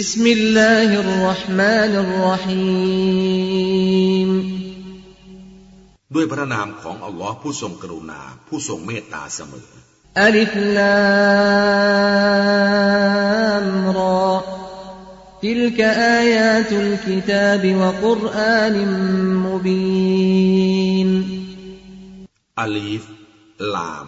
[0.00, 3.11] بسم الله الرحمن الرحيم
[6.15, 9.69] ด้วยพระนามของอัลลอฮ์ผู้ทรงกรุณา ผู้ทรงเมตตาเสมอ
[10.27, 11.27] ألف لام
[13.97, 14.31] را
[15.43, 15.79] تلك
[16.19, 18.75] آيات الكتاب وقرآن
[19.47, 21.09] مبين
[22.61, 23.03] อาลีฟ
[23.73, 24.07] ลาม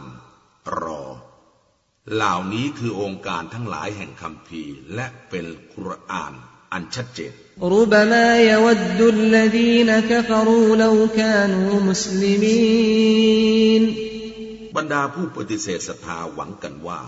[0.82, 1.12] รอ
[2.12, 4.64] เหล่านี้คือองค์การทั้งหลายแห่งคำพี
[4.96, 6.34] และเป็นกุรอาน
[6.72, 7.32] อันชัดเจน
[7.72, 13.84] รบมายวดดุลลดีนกฟรูลวกานูมุสลิมีน
[14.76, 17.02] บรรดาผู้ปฏิเสธศรัทธาหวังกันว่า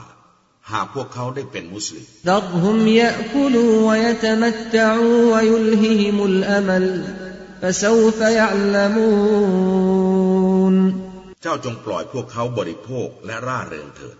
[0.72, 6.88] หากพวกเขาได้เป็นมุสลิมดับฮุมยะคุลูวยะตมัตตะอูวยุลฮิฮิมุลอามัล
[7.62, 9.10] ฟะซูฟะยะลามู
[10.74, 10.76] น
[11.44, 14.18] เจ้าจงปล่อยพวกเขาบริโภคและร่าเริงเถิด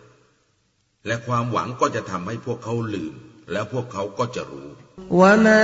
[1.08, 3.14] และความหวังก็จะทำให้พวกเขาลืม
[3.52, 4.70] และพวกเขาก็จะรู้
[5.20, 5.64] ว่ามา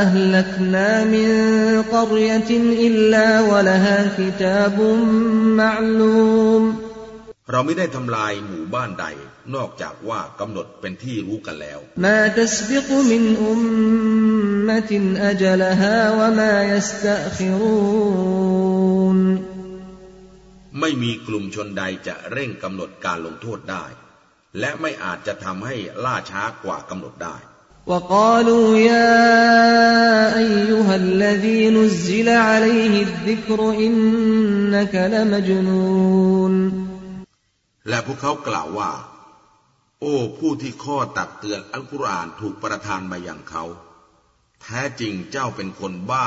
[0.00, 1.30] อัลลักนามิน
[1.94, 4.98] กรยตินอิลลาวะลฮาคิตาบุม
[5.58, 6.62] มัลูม
[7.50, 9.06] เราไม่ได้ทำลายหมู่บ้านใด
[9.54, 13.60] นอกจากว่ากำหนดเป็นที่รู้กันแล้วมาตสบิกมินอุม
[14.68, 19.18] มตินอจลฮาวมายสตะคิรูน
[20.80, 23.84] ไม่มีกลุ่มชนใดจะเร่งกำหนดการลงโทษได้
[24.58, 27.36] และไม่อาจจะทำให้ล่าช้ากว่ากำหนดได้
[27.92, 29.18] وقالوا يا
[30.44, 36.54] أيها الذي نزل عليه الذكر إنك لمجنون
[37.88, 38.92] และพวกเขากล่าวว่า
[40.00, 43.64] โอ้ผู้ที่ข้อตักเตือนอัลกุรอานถูกประทานมาอย่างเขา
[44.62, 46.26] แท้จริงเจ้าเป็นคนบ้า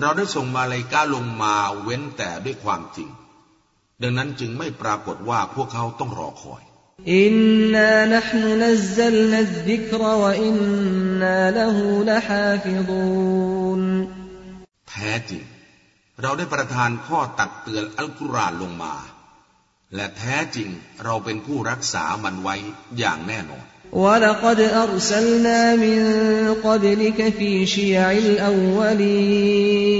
[0.00, 3.08] เราได้ส่งมะลาอิกะฮ์ลงมาเว้นแต่ด้วยความจริง
[4.02, 6.62] ดังนั้นจึงไม่ปรากฏว่าพวกเขาต้องรอคอย
[7.14, 7.34] إنا
[7.74, 13.82] نحن نزلنا الذكر وإنا له لحافظون
[14.90, 15.42] แท้จริง
[16.22, 18.94] เราได้ประทานข้อตักเตือนอัลกุรอานลงมา
[19.94, 20.68] และแท้จริง
[21.04, 22.56] เราเป็นผู้รักษามันไว้
[22.98, 25.99] อย่างแน่นอน ولقد أرسلنا من
[26.63, 29.93] قبلك في شيع الأولين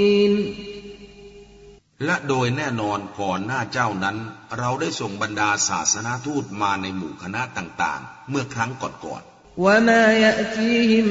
[2.06, 4.17] และโดยแน่นอนก่อนหน้าเจ้านั้น
[4.59, 9.23] เราได้ส่งบรรดาศาสนาทูตมาในหมู่คณะต่างๆ เมื่อครั้งก่อน
[9.57, 11.07] وما يأتيهم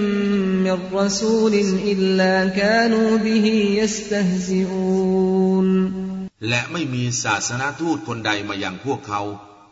[0.67, 1.55] من رسول
[1.93, 3.47] إلا كانوا به
[3.81, 5.69] يستهزئون
[6.09, 9.23] ๆ และไม่มีศาสนาทูตคนใดมายังพวกเขา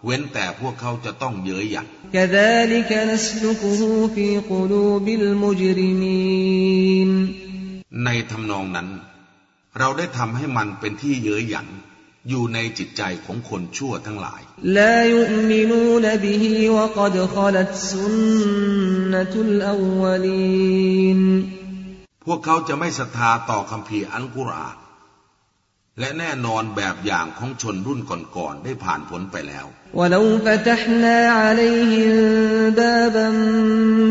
[0.06, 1.88] เว้นแต่พวกเขาจะต้องเย้ยหยัน
[8.04, 8.90] ในทำนองนั้น
[9.80, 11.68] เราได้ทำให้มันเป็นที่เย้ยหยัน
[12.30, 14.42] อยู่ในจิตใจของคนชั่วทั้งหลาย
[22.26, 24.76] พวกเขาจะไม่ศรัทธาต่อคำพีอัลกุรอาน
[25.99, 28.01] และแน่นอนแบบอย่างของชนรุ่น
[28.37, 29.67] ก่อนๆได้ผ่านพ้นไปแล้ว
[29.99, 32.15] ولو فتحنا عليهم
[32.81, 33.29] بابا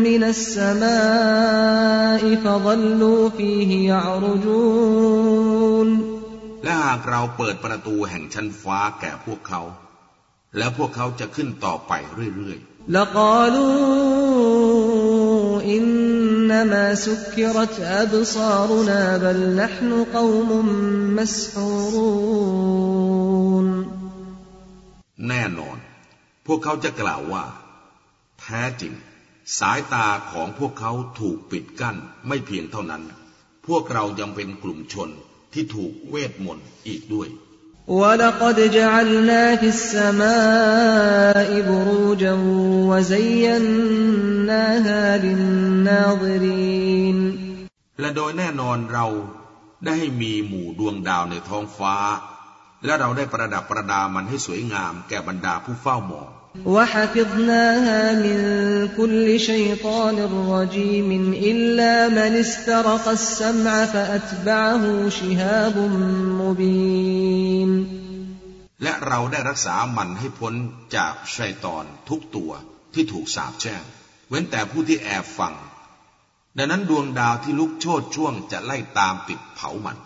[0.08, 5.88] من السماء فظلوا فيه يعرجون
[6.64, 9.62] และหากเราเปิดประตูแห่งชั้นฟ้าแก่พวกเขา
[10.58, 11.92] แล้วพวกเขาจะขึ้นต่อไป
[12.36, 12.58] เรื่อย
[12.88, 14.00] لقالوا
[15.62, 20.50] إنما سكرت أبصارنا بل نحن قوم
[21.16, 22.40] مسحورون
[23.86, 25.78] ๆ แน่นอน
[26.46, 27.44] พวกเขาจะกล่าวว่า
[28.40, 28.94] แท้จริง
[29.58, 31.96] สายตาของพวกเขาถูกปิดกั้น
[32.28, 33.02] ไม่เพียงเท่านั้น
[33.66, 35.10] พวกเรายังเป็นกลุ่มชน
[35.52, 37.28] ที่ถูกเวทมนต์อีกด้วย
[37.90, 42.34] ولقد جعلنا في السماء بروجا
[42.90, 43.98] وزيناها
[45.24, 47.18] للناظرين
[48.00, 49.06] และโดยแน่นอนเรา
[49.84, 51.94] ได้ให้มีหมู่ดวงดาวในท้องฟ้า
[52.84, 56.30] และเราได้ประดับประดามันให้สวยงามแก่บรรดาผู้เฝ้ามอง
[56.66, 58.38] وحفظناها من
[58.96, 60.16] كل شيطان
[60.50, 65.76] رجيم إلا من استرق السمع فأتبعه شهاب
[66.40, 67.70] مبين
[68.84, 70.54] และเราได้รักษามันให้พ้น
[70.96, 72.50] จากชัยตอนทุกตัว
[72.94, 73.82] ที่ถูกสาปแช่ง
[74.28, 75.54] เว้นแต่ผู้ที่แอบฟัง
[76.57, 79.97] ดังนั้นดวงดาวที่ลุกโชนช่วงจะไล่ตามปิดเผามัน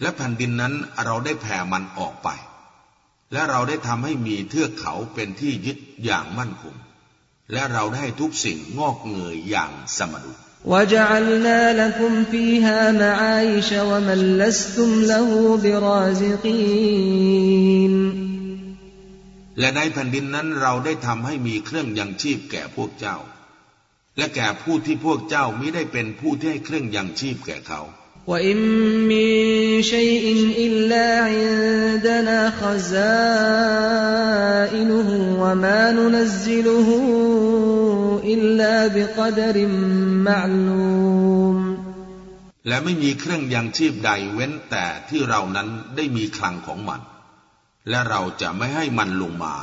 [0.00, 0.74] และแผ่นดินนั้น
[1.04, 2.28] เราได้แผ่มันออกไป
[3.32, 6.74] และเราได้ทำให้มีเทือกเขาเป็นที่ยึดอย่างมั่นคง
[7.52, 17.11] และเราได้ทุกสิ่งงอกเงยอย่างสมดุล وجعلنا لكم فيها معايش ومن لستم له برازقين
[19.59, 23.17] และในแผ่นดินนั้นเราได้ทำให้มีเครื่องยังชีพแก่พวกเจ้า
[24.17, 27.81] และแก่ผู้ที่พวกเจ้ามิได้เป็นผู้ที่ให้เครื่องยังชีพแก่เขา
[28.27, 28.57] وإن
[29.11, 29.27] من
[29.81, 30.25] شيء
[30.57, 33.09] إلا عندنا خزائنه
[35.41, 36.87] وما ننزله
[38.23, 39.67] إلا بقدر
[40.27, 41.57] معلوم
[42.67, 47.01] และไม่มีเครื่องยังชีพใดเว้นแต่ที่เรานั้นได้มีคลังของมัน
[47.89, 49.55] และเราจะไม่ให้มันลงมา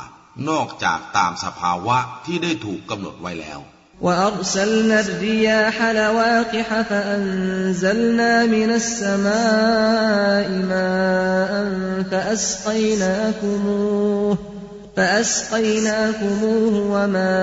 [0.49, 3.59] นอกจากตามสภาวะที่ได้ถูกกำหนดไว้แล้ว
[4.03, 11.51] وأرسلنا الرياح لواقح فأنزلنا من السماء ماء
[12.11, 13.57] فأسقيناكموه
[14.95, 17.35] فأسقيناكموه وما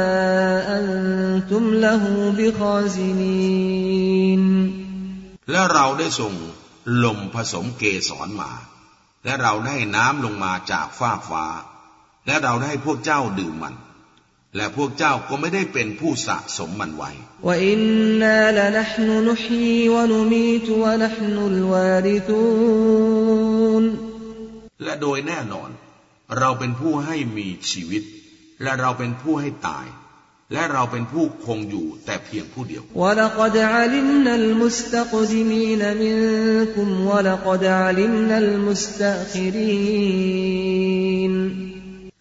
[0.78, 2.02] أنتم له
[2.38, 3.76] بخازنين
[5.52, 6.34] และเราได้ส่ง
[7.05, 8.52] ลมผสมเกสรมา
[9.25, 11.46] และเราได้น้ำลงมาจากฟ้าฟ้า
[12.26, 13.75] และเราได้พวกเจ้าดื่มมัน
[14.56, 17.12] และพวกเจ้าก็ไม่ได้เป็นผู้สะสมมันไว้
[24.83, 25.69] และโดยแน่นอน
[26.39, 28.03] เราเป็นผู้ให้มีชีวิต
[28.63, 29.88] และเราเป็นผู้ให้ตาย
[30.53, 32.83] และเราเป็นผู้คงอยู่แต่เพียงผู้เดียว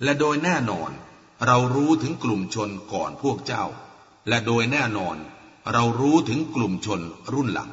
[0.04, 0.90] และโดยแน่นอน
[1.46, 3.64] เรารู้ถึงกลุ่มชนก่อนพวกเจ้า
[4.28, 5.16] และโดยแน่นอน
[5.72, 7.00] เรารู้ถึงกลุ่มชน
[7.32, 7.70] รุ่นหลัง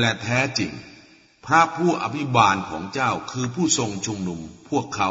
[0.00, 0.72] และแท้จริง
[1.46, 5.10] พระผู้อภิบาลของเจ้าคือผู้ทรงชุมนุมพวกเขา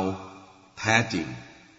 [0.79, 1.27] แท้จริง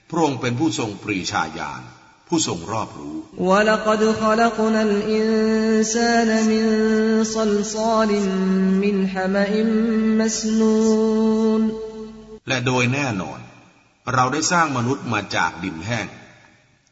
[0.08, 1.82] พระองค์เป็นผู้ทรงปรีชาญาณ
[2.27, 3.15] ผู้ทรงรอบรู้
[3.49, 6.65] ولقد خلقنا الإنسان من
[7.37, 8.11] صلصال
[8.83, 9.51] من حمأ
[10.19, 11.61] مسنون
[12.47, 13.39] และโดยแน่นอน
[14.13, 16.07] เราได้สร้างมนุษย์มาจากดินแห้ง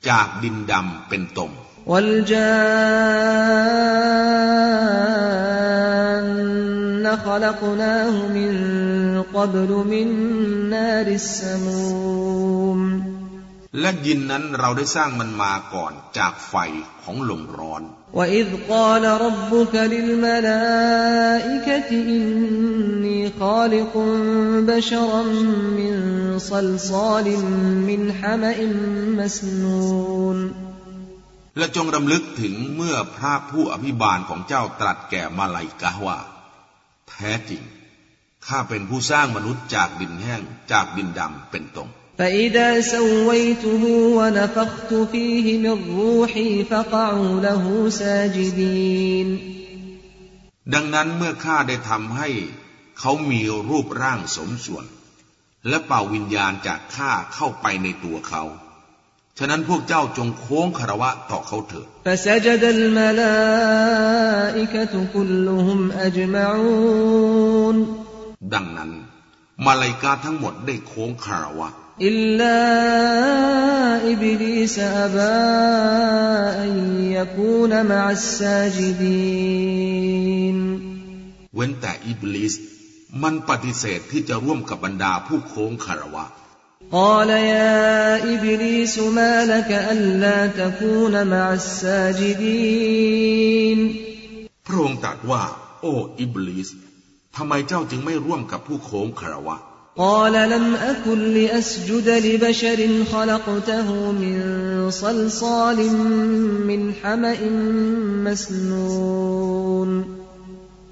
[0.10, 1.52] จากดินดำเป็นตม
[1.92, 3.32] والجان
[7.26, 8.52] خلقناه من
[9.34, 10.08] قبل من
[10.70, 12.82] نار السموم
[13.80, 16.56] และยินนั้นเราได้สร้างมันมาก่อนจากไฟ
[17.04, 17.84] ของลมร้อน
[18.20, 23.94] وإذ قال ربك للملائكة إني خالق
[24.70, 25.24] بشرا
[25.80, 25.94] من
[26.52, 27.28] صلصال
[27.90, 28.58] من حمأ
[29.20, 30.40] مسنون
[31.58, 36.20] และจงรำลึกถึงเมื่อพระผู้อภิบาลของเจ้าตรัสแก่มาลายกาว่า
[37.10, 37.62] แท้จริง
[38.48, 40.42] ข้าเป็นผู้สร้างมนุษย์จากดินแห้ง
[40.72, 43.84] จากดินดำเป็นตม فإذا سويته
[44.18, 49.28] ونفخت فيه من روحي فقعوا له ساجدين
[50.74, 52.30] ดังนั้นเมื่อข้าได้ทำให้
[53.00, 54.86] เขามีรูปร่างสมส่วน
[55.68, 58.44] และเป่าวิญญาณจากข้าเข้าไปในตัวเขา
[59.38, 64.14] ฉะนั้นพวกเจ้าจงโค้งคารวะต่อเขาเถิด فسجد الملائكة
[65.14, 67.76] كلهم أجمعون
[68.54, 68.92] ดังนั้น
[69.66, 71.70] มาลายกาทั้งหมดได้โค้งคารวะ
[72.02, 72.60] إلا
[74.12, 75.38] إبليس أبى
[76.64, 76.72] أن
[77.18, 79.72] يكون مع الساجدين
[81.56, 82.54] เว้นแต่อิบลิส
[83.24, 86.26] มันปฏิเสธที่จะร่วมกับบรรดาผู้โค้งคารวะ
[87.00, 93.00] قال يا إبليس ما لك ألا تكون مع الساجدين
[94.68, 95.44] พระองค์ตรัสว่า
[95.82, 96.70] โอ้อิบลิส
[97.36, 99.56] ทำไมเจ้าจึงไม่ร่วมกับผู้โค้งคารวะ
[99.98, 104.38] قال لم أكن لأسجد لبشر خلقته من
[104.92, 105.80] صلصال
[106.70, 107.40] من حمأ
[108.26, 109.90] مسنون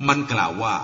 [0.08, 0.76] มันกล่าวว่า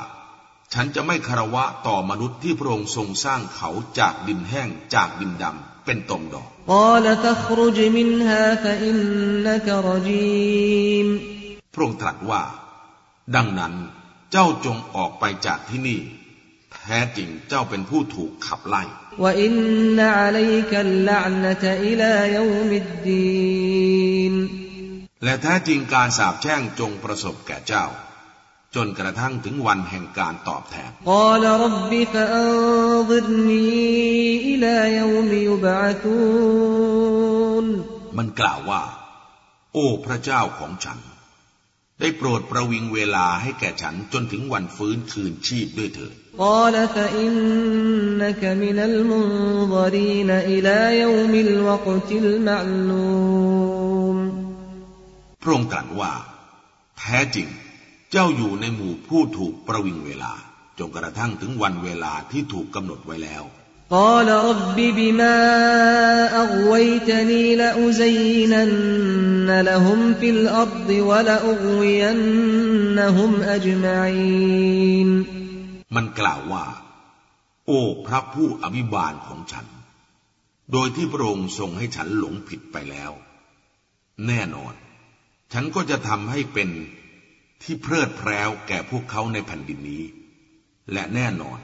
[0.74, 11.08] ฉันจะไม่คารวะต่อมนุษย์ที่พระองค์ทรงสร้างเขาจากดินแห้งจากดินดำเป็นตมดอก قال فاخرج منها فإنك رجيم
[11.74, 12.44] พระองค์ตรัสว่า
[13.36, 13.74] ดังนั้น
[14.32, 16.00] เจ้าจงออกไปจากที่นี่
[16.75, 18.83] แท้จริงเจ้าเป็นผู้ถูกขับไล่
[25.25, 27.87] และแท้จริงการสาบแช่งจงประสบแก่เจ้า
[28.75, 30.91] จนกระทั่งถึงวันแห่งการตอบแทน
[38.17, 38.83] มันกล่าวว่า
[39.73, 40.99] โอ้พระเจ้าของฉัน
[42.01, 53.56] ได้โปรดประวิงเวลาให้แก่ฉันจนถึงวันฟื้นคืนชีพด้วยเถิด قال فإنك من المنظرين إلى يوم الوقت المعلوم
[55.42, 56.14] พระองค์ตรัสว่า
[57.00, 57.48] แท้จริง
[58.12, 60.34] เจ้าอยู่ในหมู่ผู้ถูกประวิงเวลา
[60.80, 63.46] จนกระทั่งถึงวันเวลาที่ถูกกำหนดไว้แล้ว
[63.90, 65.38] قال رب بما
[66.44, 72.12] أغويتني لأزينن لهم في الأرض ولأغوينهم
[73.42, 75.26] أجمعين
[75.95, 76.65] มันกล่าวว่า
[77.67, 79.67] โอ้พระผู้อภิบาลของฉัน
[80.73, 83.13] โดยที่พระองค์ทรงให้ฉันหลงผิดไปแล้ว
[84.27, 84.75] แน่นอน
[85.53, 86.69] ฉันก็จะทำให้เป็น
[87.63, 90.05] ที่เพลิดเพล้วแก่พวกเขาในแผ่นดินนี้
[90.93, 91.59] และแน่นอน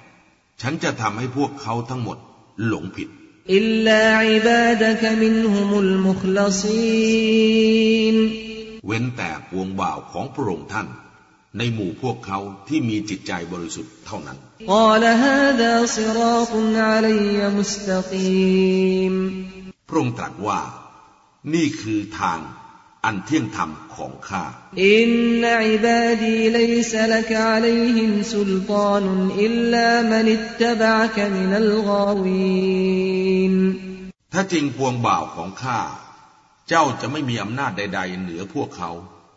[0.61, 2.19] ฉันจะทำให้พวกเขาทั้งหมด
[2.67, 3.09] หลงผิด
[3.55, 8.17] อิลลาอิบาดกมินฮุมุลมุคลซีน
[8.87, 10.87] เว้นแต่ปวงบ่าวของพระองค์ท่าน
[11.59, 14.39] ในหมู่พวกเขาที่มีจิตใจบริสุทธิ์เท่านั้น
[19.89, 20.61] พระองค์ตรัสว่า
[21.55, 22.41] นี่คือทาง
[23.05, 24.45] อันเที่ยงธรรมของข้า
[24.85, 25.11] อิน
[25.43, 26.59] นอิบาดีไล
[26.93, 29.11] ซลกอะลัยฮิมสุลตานุ
[29.43, 33.55] อิลลามันอิตตบะกมินัลกาวีน
[34.33, 35.81] ถ้าจริงพวงบ่าวของข้า
[36.69, 38.91] เจ้าจะไม่มีอำนาจใด ๆ เหนือพวกเขา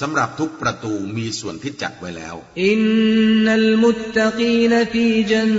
[0.00, 2.80] สำหรับทุกประตูมีส่วนที่จัดไว้แล้ว อิน
[3.44, 5.52] นัลมุตตะกีนฟีจัน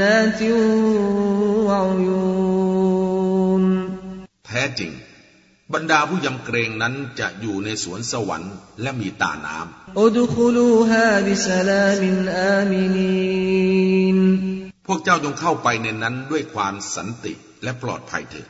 [0.00, 0.50] นาติ
[1.68, 2.08] วะย
[3.62, 3.64] น
[4.46, 4.92] แท้จริง
[5.74, 14.18] บรรดาผู้ยำเกรงนั้นจะอยู่ในสวนสวรรค์และมีตาน้ำอุดคุลูฮาบิสลามินอามินีน
[14.86, 18.46] พวกเจ้าจงเข้าไปในนั้นด้วยความสันติ และปลอดภัยเถิด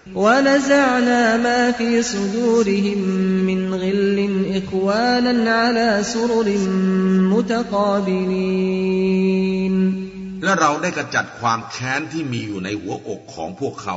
[10.44, 13.96] และเราได้กระจัดความแค้นที่มีอยู่ในหัวอกของพวกเขา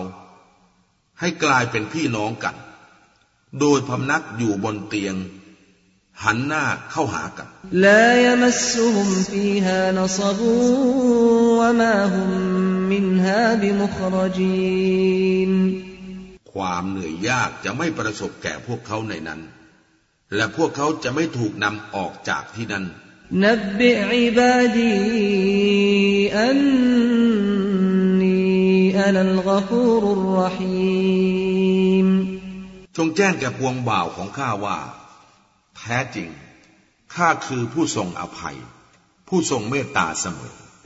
[1.20, 2.55] ให้กลายเป็นพี่น้องกัน
[3.60, 5.15] โดยพำนักอยู่บนเตียง
[6.24, 7.48] หันหน้าเข้าหากัน
[7.86, 8.96] ลายมัสุม
[9.29, 10.53] ฟีฮานซบู
[11.60, 12.52] วะมาฮุม
[12.93, 15.50] منها بمخرجين
[16.52, 19.40] ความเหนื่อยยากจะไม่ประสบแก่พวกเขาในนั้น
[20.35, 22.87] และพวกเขาจะไม่ถูกนำออกจากที่นั้น
[23.33, 24.99] نبئ عبادي
[26.49, 28.38] أني
[29.09, 32.07] أنا الغفور الرحيم
[32.97, 34.78] จงแจ้งแก่พวงบ่าวของข้าว่า
[35.78, 36.28] แท้จริง
[37.14, 38.57] ข้าคือผู้ทรงอภัย
[39.28, 40.57] ผู้ทรงเมตตาเสมอ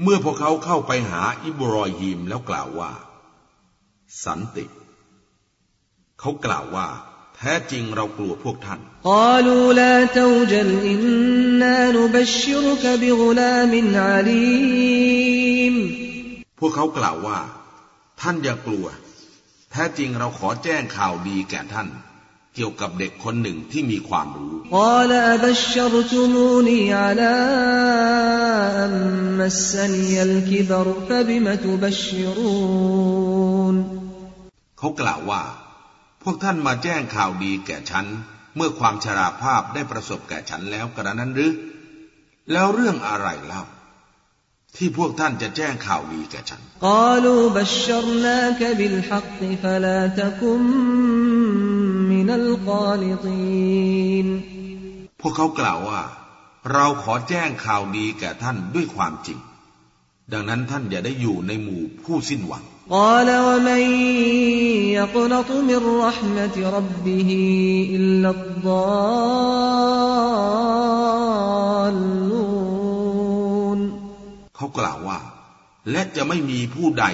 [0.00, 2.92] เมื่อพวกเขาเข้าไปหาอิบรอฮิมแล้วกล่าวว่า
[4.24, 4.64] สันติ
[6.20, 6.86] เขากล่าวว่า
[7.36, 8.80] แท้จริงเรากลัวพวกท่าน
[16.58, 17.38] พวกเขากล่าวว่า
[18.20, 18.86] ท่านอย่ากลัว
[19.70, 21.88] แท้จริงเราขอแจ้งข่าวดีแก่ท่าน
[22.54, 24.54] เกี่ยวกับเด็กคนหนึ่งที่มีความรู้
[34.78, 35.42] เขากล่าวว่า
[36.22, 38.06] พวกท่านมาแจ้งข่าวดีแก่ฉัน
[38.56, 41.52] เมื่อความชราภาพได้ประสบแก่ฉันแล้วกระนั้นหรือ
[42.52, 43.62] แล้วเรื่องอะไรเล่า
[44.76, 46.60] ที่พวกท่านจะแจ้งข่าวดีแก่ฉัน
[52.01, 52.01] ก
[55.20, 56.00] พวกเขากล่าวว่า
[56.72, 59.38] เราขอแจ้งข่าวดีแก่ท่านด้วยความจริง
[60.32, 62.62] ดังนั้นท่านอย่าได้อยู่ในหมู่ผู้สิ้นหวัง
[62.92, 62.94] ก
[63.28, 63.78] ล่าวว่าไม่
[64.96, 67.30] ยกนตมิรหมติรับบิฮ
[67.94, 68.82] อิลลัดดา
[71.96, 71.98] ล
[74.56, 75.18] เขากล่าวว่า
[75.90, 77.06] และจะไม่มีผู้ใด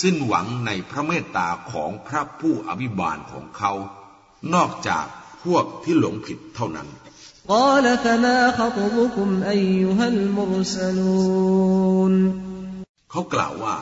[0.00, 3.72] สิ้นหวังในพระเมตตาของพระผู้อภิบาลของเขา
[4.54, 5.06] นอกจาก
[5.44, 6.88] พวกที่หลงผิดเท่านั้น
[13.10, 13.76] เขากล่าวว่า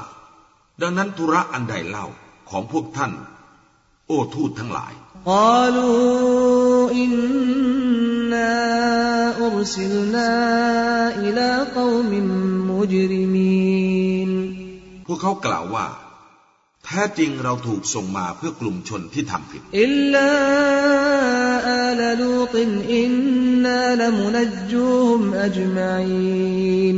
[0.80, 2.06] ดังนั้นธุระอันใดเล่า
[2.50, 3.12] ของพวกท่าน
[4.06, 4.92] โอ้ทูตทั้งหลาย
[15.06, 15.86] พวกเขากล่าวว่า
[16.96, 20.30] แท้จริงเราถูกส่งมาเพื่อกลุ่มชนที่ทำผิดอิลลา
[21.70, 23.12] อาลลูตนอิน
[23.64, 24.36] นาลมุน
[24.72, 26.96] จูมอจมาอิน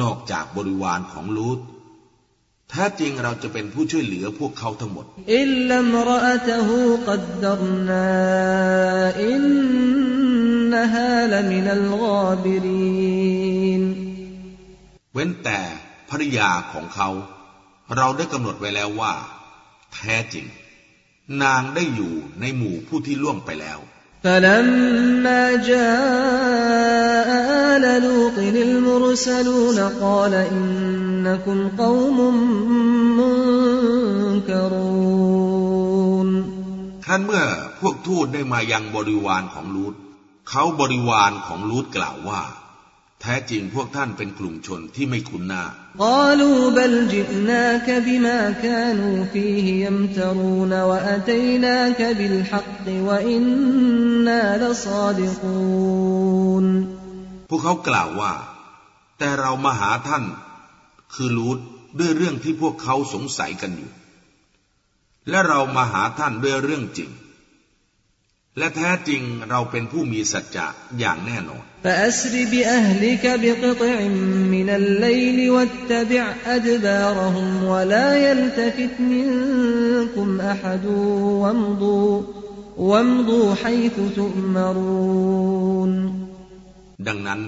[0.00, 1.58] นอกจากบริวารของลูต
[2.70, 5.04] แท้จริงเราจะเป็นผู้ช่วยเหลือพวกเขาทั้งหมด
[5.38, 8.06] อิลลัมรอะตฮูกัดดรนา
[9.22, 9.44] อิน
[10.72, 13.82] นฮาลมินัลกาบิริน
[15.14, 15.60] เว้นแต่
[16.10, 17.10] ภรรยาของเขา
[17.95, 19.13] เราได้กำหนดไว้แล้วว่า
[19.93, 20.45] แท้จริง
[21.43, 23.79] นางได้อยู่ในหมู่ผู้ที่ล่วงไปแล้ว
[24.23, 27.29] فلما جاء
[27.71, 32.17] آل لوط المرسلون قال إنكم قوم
[34.39, 35.09] منكرون
[37.05, 37.43] ครั้นเมื่อ
[37.79, 39.93] พวกทูตได้มายังบริวารของลูต
[40.49, 42.41] เขาบริวารของลูตกล่าวว่า
[43.23, 45.63] แท้จริงพวกท่านเป็นกลุ่มชนที่ไม่คุ้นหน้า
[46.05, 56.65] قالوا بل جئناك بما كانوا فيه يمترون وأتيناك بالحق وإنا لصادقون
[57.49, 58.33] พวกเขากล่าวว่า
[59.17, 60.23] แต่เรามาหาท่าน
[61.13, 61.59] คือลูต
[61.99, 63.91] ด้วยเรื่องที่พวกเขาสงสัยกันอยู่
[65.29, 67.09] และเรามาหาท่านด้วยเรื่องจริง
[68.57, 70.67] และแท้จริงเราเป็นผู้มีสัจจะ
[70.99, 73.97] อย่างแน่นอน فأسر بأهلك بقطع
[74.55, 76.23] من الليل واتبع
[76.55, 80.85] أدبارهم ولا يلتفت منكم أحد
[81.43, 82.23] وامضوا
[82.77, 85.91] وامضوا حيث تؤمرون
[87.07, 87.41] ดังนั้น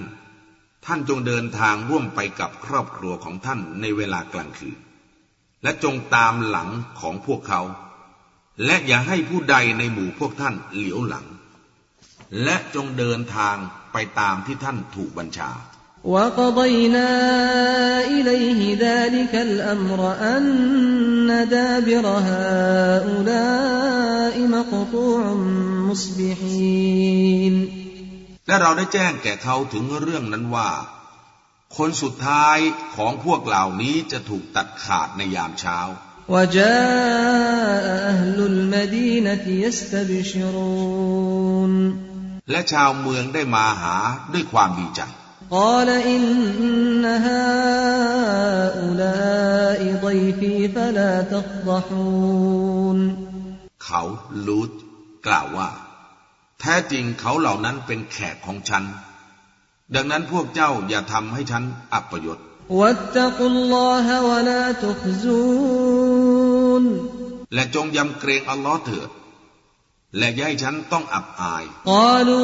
[0.86, 4.78] ท่านจงเดินทางร่วมไปกับครอบครัวของท่านในเวลากลางคืน
[5.62, 6.68] และจงตามหลัง
[7.00, 7.60] ของพวกเขา
[8.64, 11.26] และอย่าให้ผู้ใดในหมู่พวกท่านเหลียวหลัง
[12.44, 13.56] และจงเดินทาง
[13.92, 15.52] ไปตามที่ท่านถูกบัญชา
[16.04, 17.10] وقضينا
[18.06, 20.00] إليه ذلك الأمر
[20.34, 25.22] أن دابر هؤلاء مقطوع
[25.88, 27.54] مصبحين
[28.46, 30.70] และเราได้แจ้งแก่เขาถึงเรื่องนั้นว่า
[31.76, 32.58] คนสุดท้าย
[32.96, 35.78] ของพวกเหล่านี้จะถูกตัดขาดในยามเช้า
[36.28, 40.92] وجاء أهل المدينة يستبشرون
[42.50, 43.96] และชาวเมืองได้มาหา
[44.32, 45.00] ด้วยความดีใจ
[45.58, 48.80] قال إن هؤلاء
[50.04, 52.98] ضيفي فلا تفضحون
[53.84, 54.02] เขา
[54.46, 54.70] ลูด
[55.26, 55.70] กล่าวว่า
[56.60, 58.84] แท้จริงเขาเหล่านั้นเป็นแขกของฉัน
[59.94, 62.38] ดังนั้นพวกเจ้าอย่าทำให้ฉันอับประยศ
[62.80, 66.05] واتقوا الله ولا تخزون
[67.53, 69.09] และจงยำเกรงอัลลอฮ์เถิด
[70.17, 71.91] และย่ายฉันต้องอับอายก
[72.27, 72.41] ลู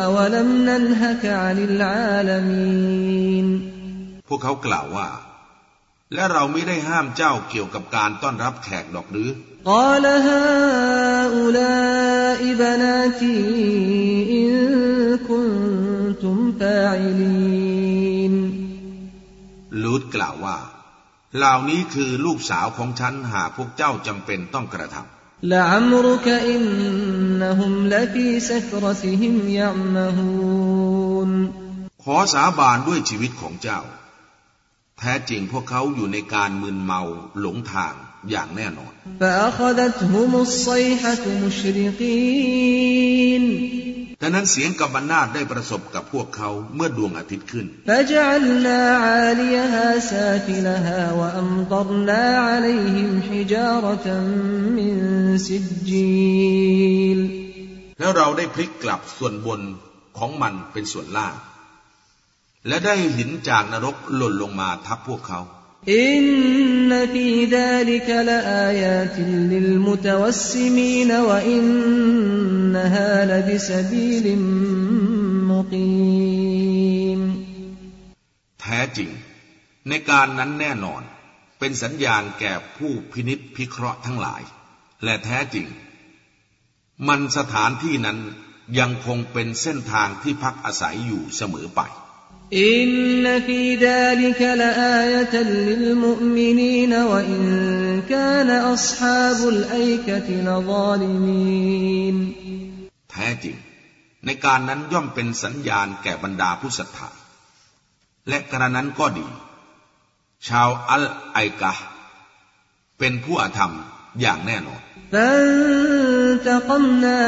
[0.00, 3.46] อวลัมนันฮกานิลอาลามีน
[4.28, 5.08] พวกเขากล่าวว่า
[6.14, 9.30] และเราไม่ได้ห้ามเจ้าเกี่ยวกับการต้อนรับแขกดอกหรือ
[9.70, 10.42] กาลฮา
[11.36, 11.76] อุลา
[12.46, 13.38] อิบนาตี
[14.34, 14.52] อิน
[15.28, 15.48] คุน
[16.22, 18.34] ตุมฟาอิลีน
[19.82, 20.56] ลูดกล่าวว่า
[21.36, 25.52] เหล่านี้คือลูกสาวของฉันหากพวกเจ้าจำเป็นต้องกระทำ
[32.04, 33.80] ขอสาบานด้วยชีวิตของเจ้า
[34.98, 37.02] แท้จริงพวกเขาอยู่ในการมึนเมา
[37.40, 37.94] หลงทาง
[38.30, 38.92] อย่างแน่นอน
[44.24, 59.60] ดังนั้นเสียงกัมนาตได้ประสบกับพวกเขาเมื่อดวงอาทิตย์ขึ้นแล้วเราได้พลิกกลับส่วนบน
[60.18, 61.34] ของมันเป็นส่วนล่าง
[62.68, 65.40] และได้หินจากนรกหล่นลงมาทับพวกเขา
[65.90, 77.20] إن في ذلك لآيات للمتوسمين وإنها لبسبيل مقيم
[78.60, 79.10] แท้จริง
[79.88, 81.02] ในการนั้นแน่นอน
[81.58, 84.42] เป็นสัญญาณแก่ผู้พินิจพิเคราะห์ทั้งหลาย
[85.04, 85.66] และแท้จริง
[87.08, 88.18] มันสถานที่นั้น
[88.78, 91.82] ยังคงเป็นเส้นทางที่พักอาศัยอยู่เสมอไป
[92.60, 92.90] อิน
[93.24, 97.44] นฟีดาลิกลอายะตัลลิลมุมินีนวะอิน
[98.12, 102.16] กานอัศฮาบุลไอกะติลซาลิมีน
[103.10, 103.56] แท้จริง
[104.24, 107.08] ในการนั้นย่อมเป็นสัญญาณแก่บรรดาผู้ศรัทธา
[108.28, 109.26] และกระนั้นก็ดี
[110.48, 111.72] ชาวอัลไอกะ
[112.98, 113.72] เป็นผู้อาธรรม
[114.20, 116.79] อย่างแน่นอน فانتقمنا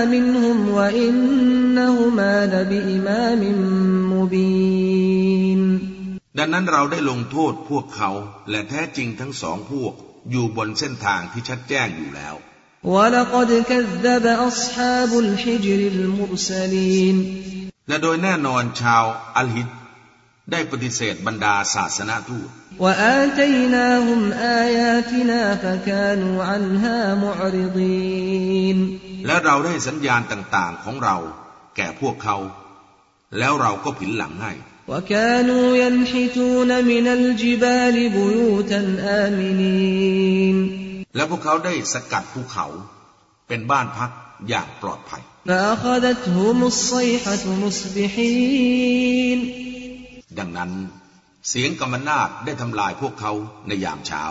[0.06, 3.42] منهم وإنهما لبإمام
[4.14, 5.62] مبين
[6.38, 8.12] ดังนั้นเราได้ลงโทษพวกเขา
[8.50, 9.94] และแท้จริงทั้งสองพวก
[10.32, 12.36] อยู่บนเส้นทางที่ชัดแจ้งอยู่แล้ว
[12.94, 17.16] ولقد كذب أصحاب الحجر المرسلين
[17.88, 19.04] และโดยแน่นอนชาว
[19.38, 19.68] อัลฮิด
[20.52, 28.78] ได้ปฏิเสธบรรดาศาสนาทูต وآتيناهم آياتنا فكانوا عنها معرضين
[29.28, 31.18] และเราได้สัญญาณต่างๆของเรา
[31.76, 32.38] แก่พวกเขา
[33.40, 34.54] แล้วเราก็ผินหลังให้
[34.92, 38.82] وكانوا ينحتون من الجبال بيوتا
[39.26, 40.58] آمنين
[41.16, 42.66] และพวกเขาได้สกัดภูเขา
[43.48, 44.12] เป็นบ้านพัก
[44.50, 49.40] อย่างปลอดภัย فأخذتهم الصيحة مصبحين
[50.40, 50.72] ดังนั้น
[51.51, 53.33] เสียงกรรมนาฏได้ทำลายพวกเขา
[53.67, 54.25] ในยามเช้า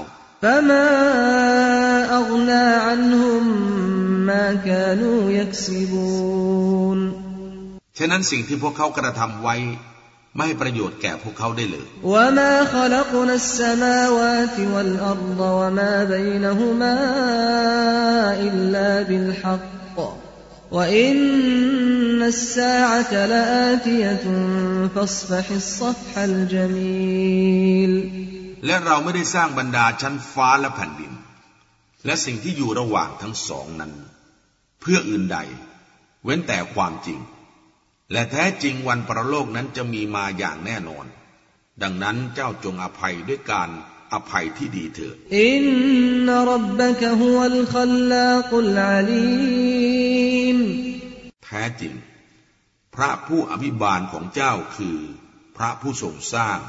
[7.97, 9.55] ฉะนั้นสิ่งที่พวกเขากระทำไว้
[10.35, 11.85] ไม่ให้ประโยชน์แก่พวกเขาได้เลย
[12.35, 19.73] และ
[20.76, 24.24] وإن الساعة لآتية
[24.94, 27.92] فاصفح الصفح الجميل
[28.66, 31.12] และเราไม่ได้สร้างบรรดาชั้นฟ้าและแผ่นดิน
[32.06, 33.92] และสิ่งที่อยู่ระหว่างทั้งสองนั้น
[34.80, 35.38] เพื่ออื่นใด
[36.24, 37.18] เว้นแต่ความจริง
[38.12, 41.06] และแท้จริงวันประโลกนั้นจะมีมาอย่างแน่นอน
[41.82, 43.70] ดังนั้นเจ้าจงอภัยด้วยการ
[44.13, 45.65] อภัยที่ดีเถิดอิน
[46.27, 50.57] นรับบะกะฮุวัลคัลลากุลอาลีม
[51.45, 51.93] แท้จริง
[52.95, 54.97] พระผู้อภิบาลของเจ้าคือ
[55.57, 56.59] พระผู้ทรงสร้าง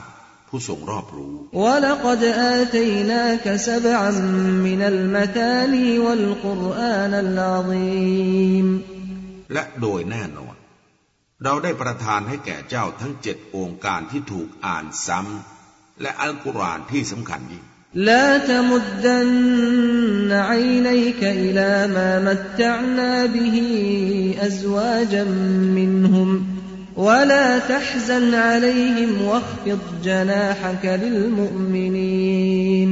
[0.49, 1.37] ผู้ทรงรอบรู้
[9.53, 10.55] และโดยแน่นอน
[11.45, 15.54] เราได้ประทานให้แก่เจ้าทั้งเจ็ดองค์การที่ถูกอ่านซ้ำ
[16.02, 23.56] และอัลกุรอานที่สำคัญยิ่ง لا تمدن عينيك إلى ما متعنا به
[24.40, 25.24] أزواجا
[25.78, 26.30] منهم
[26.96, 32.92] ولا تحزن عليهم واخفض جناحك للمؤمنين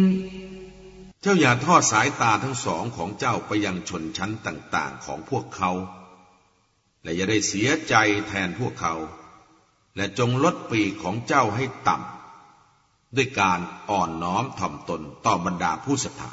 [1.22, 5.72] เจ้าอย่าทอดสายตาทั้งสองของเจ้าไปยังชนชั้นต่าง ๆ ของพวกเขา
[7.04, 7.96] และอย่าได้เสียใจ
[8.28, 8.93] แทนพวกเขา
[9.96, 12.21] และจงลดปีกของเจ้าให้ต่ำ
[13.16, 13.59] ด้วยการ
[13.90, 16.31] อ่อนน้อมถ่อมตนต่อบรรดาผู้ศรัทธา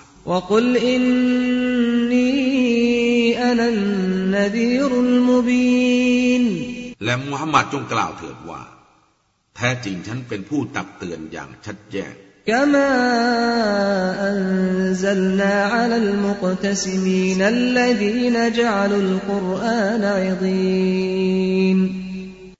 [7.05, 8.61] และมุฮัมมัดจงกล่าวเถิดว่า
[9.55, 12.13] แท้จริงฉันเป็นผู้ตักเตือนอย่างชัดแจ้ง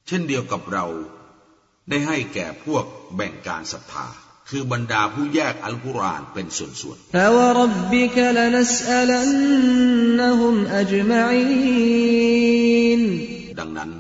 [0.08, 0.86] เช่นเดียวกับเรา
[1.90, 2.84] ได้ให้แก่พวก
[3.16, 4.08] แบ่งการศรัทธา
[4.50, 7.16] คือบรรดาผู้แยกอัลกุรอานเป็นส่วนๆ
[13.60, 13.92] ดังนั้น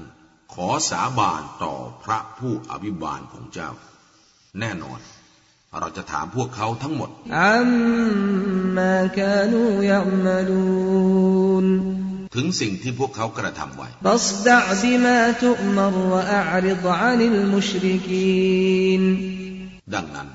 [0.53, 1.73] ขอสาบานต่อ
[2.03, 3.71] พระผู้อภิบาลของเจ้า
[4.59, 4.99] แน่นอน
[5.79, 7.69] เราจะถามพวกเขาทั้งหมดอัม
[8.75, 11.98] มาคานูยะมลูน
[12.35, 13.87] ถึงสิ่งที่พวกเขากระทำไว้
[19.93, 20.29] ดังนั้น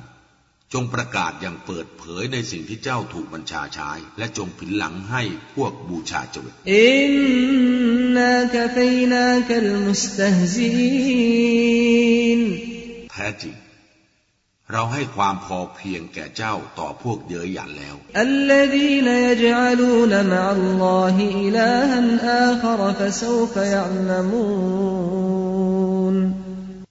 [0.72, 5.22] จงประกาศอย่างเปิดเผยในสิ่งที่เจ้าถูกบัญชาใช้ และจงผินหลังให้
[5.56, 7.14] พวกบูชาจวิตอิน
[8.16, 10.70] นาคฟีนาคัลมุสตฮซี
[12.38, 12.40] น
[13.12, 13.54] แท้จริง
[14.76, 17.96] เราให้ความพอเพียงแก่เจ้าต่อพวกเยอหยันแล้ว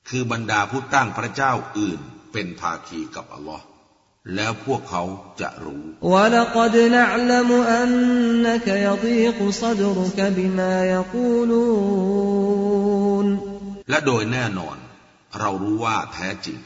[0.09, 1.99] คือบรรดาผู้ตั้งพระเจ้าอื่น
[2.33, 3.65] เป็นภาคีกับอัลลอฮ์
[4.35, 5.03] แล้วพวกเขา
[5.41, 5.83] จะรู้
[13.89, 14.77] และโดยแน่นอน
[15.39, 16.59] เรารู้ว่าแท้จริง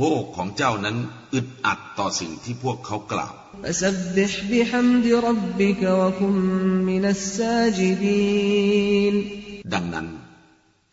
[0.00, 0.96] พวกของเจ้านั้น
[1.34, 3.32] อึดอัดต่อสิ่งที่พวกเขากล่าว
[9.74, 10.06] ดังนั้น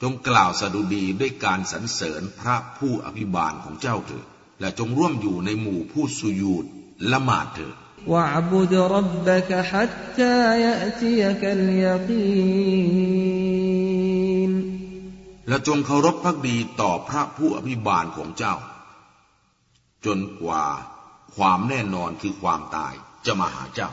[0.02, 4.26] จงกล่าวสดุดีด้วยการสรรเสริญพระผู้อภิบาลของเจ้าเถิด
[4.60, 6.66] และจงร่วมอยู่ในหมู่ผู้สุยูด
[7.12, 7.76] ละหมาดเถิด
[15.48, 18.56] และจงเคารพพักดีต่อพระผู้อภิบาลของเจ้า
[20.06, 20.66] จนกว่า
[21.36, 22.94] ความแน่นอนคือความตาย
[23.26, 23.90] จะมาหาเจ้า